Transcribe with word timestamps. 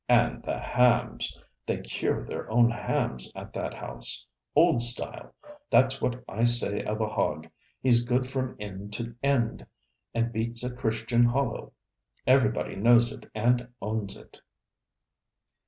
And 0.09 0.41
the 0.41 0.57
hams! 0.57 1.39
They 1.67 1.79
cure 1.81 2.23
their 2.23 2.49
own 2.49 2.71
hams 2.71 3.31
at 3.35 3.53
that 3.53 3.75
house. 3.75 4.25
Old 4.55 4.81
style! 4.81 5.35
That's 5.69 6.01
what 6.01 6.23
I 6.27 6.43
say 6.43 6.81
of 6.81 7.01
a 7.01 7.07
hog. 7.07 7.47
He's 7.83 8.03
good 8.03 8.25
from 8.25 8.55
end 8.59 8.93
to 8.93 9.13
end, 9.21 9.63
and 10.15 10.33
beats 10.33 10.63
a 10.63 10.73
Christian 10.73 11.23
hollow. 11.25 11.73
Everybody 12.25 12.75
knows 12.75 13.11
it 13.11 13.29
and 13.35 13.67
owns 13.79 14.17
it.' 14.17 14.41